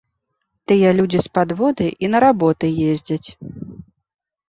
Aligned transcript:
Тыя 0.71 0.93
людзі 1.01 1.19
з 1.27 1.33
падводы 1.39 1.87
і 2.07 2.11
на 2.17 2.25
работы 2.27 2.73
ездзяць. 2.91 3.25